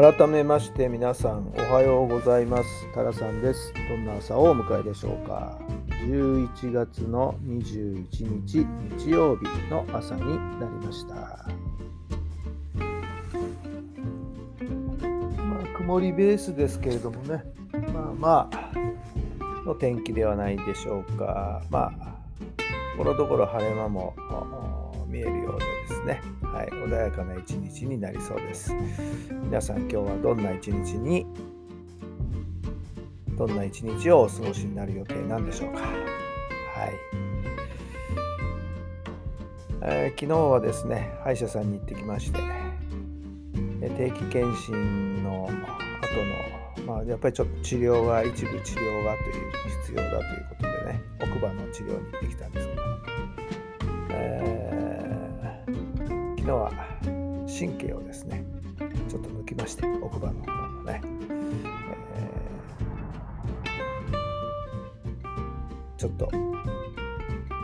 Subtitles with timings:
[0.00, 2.68] 改めまして皆さんおはようございます。
[2.94, 3.74] タラさんです。
[3.88, 5.58] どんな朝をお迎えでしょうか。
[5.88, 8.06] 11月の21
[8.46, 8.64] 日
[8.96, 11.14] 日曜日の朝になりました。
[15.42, 17.42] まあ曇りベースですけれどもね。
[17.92, 21.60] まあまあの天気ではないでしょうか。
[21.70, 24.14] まあところどころ晴れ間も
[25.06, 28.74] 見えるようでですね、はい、穏やかな一日になりそうです。
[29.44, 31.26] 皆さん今日はどんな一日に
[33.36, 35.80] どんな一日をお過ごしになる予定なんでしょうか。
[35.80, 35.92] はい。
[39.80, 42.38] えー、昨日はですね、歯医者さんに行ってきまして、
[43.96, 45.58] 定期検診の後の、
[46.88, 49.52] まあ、やっぱりちょっと治療が、一部治療がという
[49.84, 52.82] 必要だということでね、奥歯の治療に行ってきたんですけど、
[54.10, 56.72] えー、昨日は
[57.46, 58.42] 神経をですね、
[59.06, 61.02] ちょっと抜きまして、奥歯の方のね、
[65.98, 66.30] ちょっと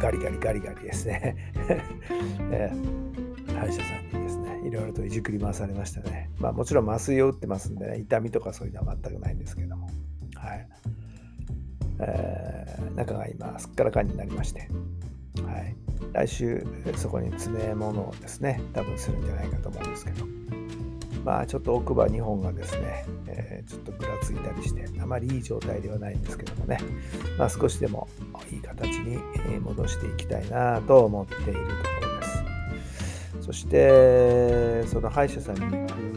[0.00, 1.36] ガリガリガリガリですね、
[2.50, 4.21] えー、歯医者さんに、
[4.72, 6.30] ろいろといじくり回されましたね。
[6.38, 9.88] まあもちろん麻酔を打ってますんでね、痛みとかそういうのは全くないんですけども、
[10.34, 10.68] はい。
[12.00, 14.68] えー、中が今、すっからかんになりまして、
[15.46, 15.76] はい。
[16.12, 20.26] 来週、そこに詰め物をですね、多分するんじゃないかと思うんですけど、
[21.24, 26.78] まあちょっと奥歯2本がですね、えー、ちょっとぐらついたりして、あまりいい状態ではないんですけどもね、
[27.38, 28.08] まあ、少しでも
[28.50, 29.18] いい形に
[29.60, 31.91] 戻していきたいなと思っていると。
[33.42, 36.12] そして、その歯医者さんに行く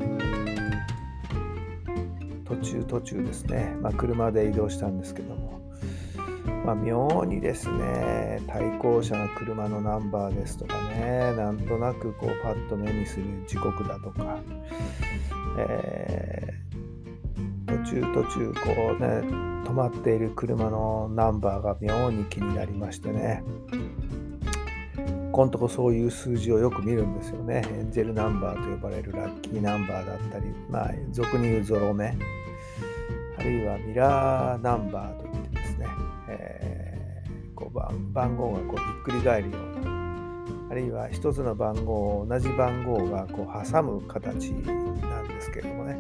[2.46, 5.60] 途中途中ですね、まあ、車で移動したんですけども、
[6.64, 14.38] まあ、妙にですね、対向車の車のナンバーですとかね、なんとなくこうパッと目にする時刻だとか、
[15.58, 19.08] えー、途中途中こうね、
[19.66, 23.44] 止まっている車のナンバーが妙に気になりましてね、
[25.36, 27.62] ここのとこそういう数字をよく見るんですよね。
[27.70, 32.16] エンジェルナンバーと呼ばれるラッキーナンバーだったり、まあ、俗に言うゾロ目、
[33.38, 35.88] あるいはミラーナンバーといってですね。
[36.30, 40.70] えー、こう番番号がこうひっくり返るような。
[40.72, 45.98] あるいは一つの番号を同じ番号がこう挟む形なんですけれどもね。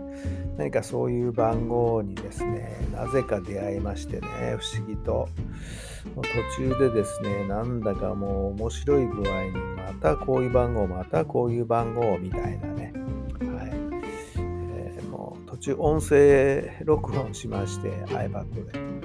[0.57, 5.27] 何かそういう番号にですねなぜか出会いましてね不思議と。
[6.15, 6.21] 途
[6.57, 12.93] 中でですねなんだかもう面白い具合にまたこういう番号またこういう番号みたいなね。
[13.39, 13.71] はい、
[14.37, 18.95] えー、もう途中音声録音しまして iPad で。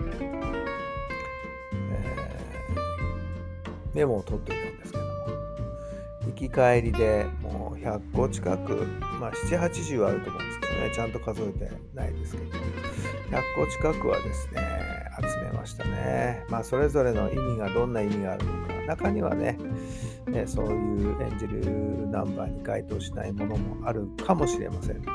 [3.92, 5.10] メモを取っていたんですけども。
[6.26, 8.86] 行き帰りでもう100個近く。
[9.20, 10.90] まあ780あると思うんですけどね。
[10.94, 12.44] ちゃんと数えてないですけど。
[13.30, 14.60] 100個近くはですね
[15.20, 16.44] 集めましたね。
[16.48, 18.70] まあそれぞれの意味がどんな意味があるのか。
[18.86, 19.56] 中にはね
[20.26, 25.08] ねそういうエンジェルナンバーに該当しないものもあるかもしれませんので、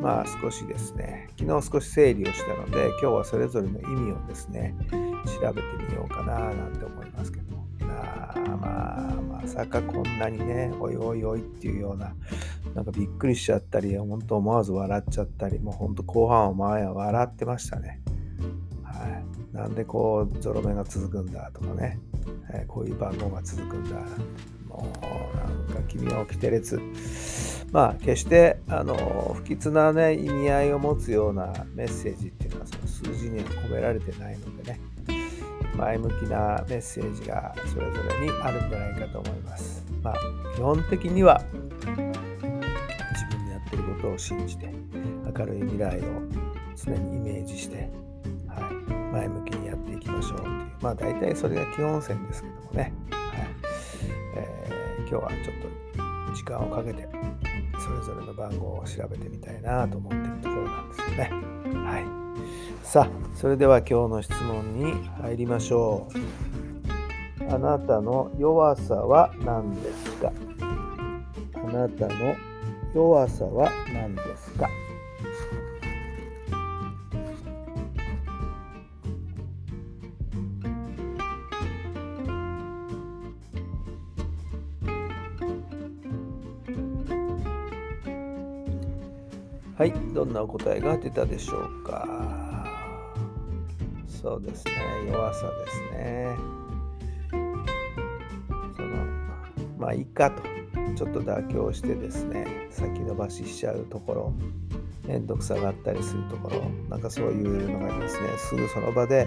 [0.00, 7.39] まあ少しですね、昨日少し整理をしたので、今日はそれぞれの意味をですね、調べてみようかななんて思いますけど。
[8.36, 8.56] も。
[8.58, 12.14] まあ、まさかこんなにね、おいおいおいっていうような、
[12.74, 18.00] なんかびっくりしちゃったり、本当思わず笑っちゃったり、もう本当後半は前は笑ってましたね。
[18.82, 19.56] はい。
[19.56, 21.98] なんでこう、ゾロ目が続くんだとかね、
[22.52, 23.96] えー、こういう番号が続くんだ
[24.68, 24.86] も
[25.32, 26.80] うなんか君は起きて列。
[27.72, 34.80] まあ、決してあの不吉な、ね、意味合いを持つようなメッセージっていうのはその数字には込められてないのでね、
[35.76, 39.84] 前向きなメッセージがそれぞれにあるんじゃないかと思います。
[40.02, 40.14] まあ、
[40.54, 41.42] 基本的には
[41.80, 44.72] 自分のやってることを信じて
[45.36, 46.02] 明るい未来を
[46.76, 47.90] 常にイメージして、
[48.48, 53.48] はい、前向きにやっていきましょうっていうまあ大体それが基本線ですけどもね、はい
[54.36, 57.08] えー、今日はちょっと時間をかけて
[57.78, 61.30] それぞれの番号を調べてみたいなと思ってるところなんですよね。
[61.84, 62.29] はい
[62.82, 66.18] さあそれでは今日の質問に入りましょう。
[67.52, 70.32] あなたの弱さは何ですか？
[71.54, 72.34] あなたの
[72.94, 74.68] 弱さは何ですか？
[89.80, 92.66] はい、どんなお答えが出たでしょうか？
[94.06, 94.74] そうですね、
[95.10, 96.36] 弱さですね。
[98.76, 98.88] その、
[99.78, 100.42] まあ、いいかと、
[100.94, 104.34] ちょっと妥協してですね、先延ばししちゃうところ、
[105.08, 106.60] めんどくさがったりするところ、
[106.90, 109.26] なんかそういうのがですね、すぐその場で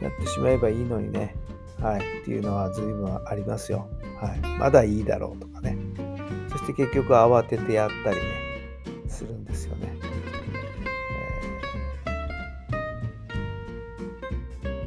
[0.00, 1.34] やってしまえばいいのにね、
[1.80, 3.88] はい、っていうのは随分ありますよ。
[4.20, 5.76] はい、まだいいだろうとかね。
[6.52, 8.22] そして結局慌ててやったりね、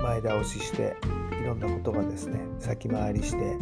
[0.06, 0.96] 前倒しして
[1.42, 3.58] いろんなことがですね先回りして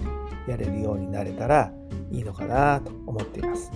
[0.45, 1.72] やれるようになれたら
[2.12, 3.72] いいのかなと思っています。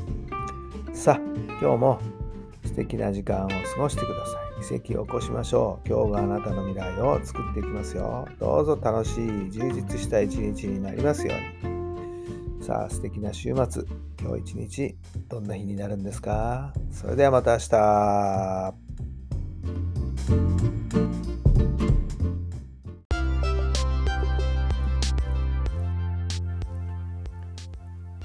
[0.93, 1.15] さあ
[1.61, 1.99] 今日も
[2.65, 4.81] 素敵な時間を過ごしてください。
[4.81, 5.87] 奇跡を起こしましょう。
[5.87, 8.27] 今日があなたの未来を作っていきますよ。
[8.39, 11.67] どうぞ楽しい、充実した一日になりますよう
[12.59, 12.63] に。
[12.63, 13.83] さあ素敵な週末
[14.19, 14.97] 今日一日
[15.29, 16.73] どんな日になるんですか？
[16.91, 18.73] それではまた明日